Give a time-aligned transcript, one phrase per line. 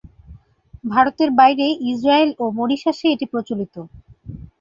[0.83, 3.75] ভারতের বাইরে ইসরায়েল ও মরিশাস এ এটি প্রচলিত।